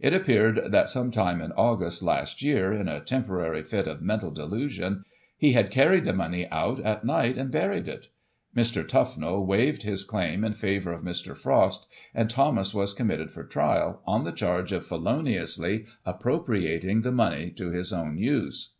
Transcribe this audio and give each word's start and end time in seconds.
It 0.00 0.14
appeared 0.14 0.72
that, 0.72 0.88
some 0.88 1.10
time 1.10 1.42
in 1.42 1.52
August 1.52 2.02
last 2.02 2.40
year, 2.40 2.72
in 2.72 2.88
a 2.88 2.98
temporary 3.02 3.62
fit 3.62 3.86
of 3.86 4.00
mental 4.00 4.30
delusion, 4.30 5.04
he 5.36 5.52
had 5.52 5.70
carried 5.70 6.06
the 6.06 6.14
money 6.14 6.48
out 6.50 6.80
at 6.80 7.04
night, 7.04 7.36
and 7.36 7.50
buried 7.50 7.86
it. 7.86 8.06
Mr. 8.56 8.82
Tufnell 8.88 9.44
waived 9.44 9.82
his 9.82 10.02
claim 10.02 10.44
in 10.44 10.54
favour 10.54 10.94
of 10.94 11.02
Mr. 11.02 11.36
Frost, 11.36 11.86
and 12.14 12.30
Thomas~was 12.30 12.94
committed 12.94 13.30
for 13.30 13.44
trial, 13.44 14.00
on 14.06 14.24
the 14.24 14.32
charge 14.32 14.72
of 14.72 14.86
feloniously 14.86 15.84
appropriating 16.06 17.02
the 17.02 17.12
money 17.12 17.50
to 17.50 17.68
his 17.68 17.92
own 17.92 18.16
use. 18.16 18.70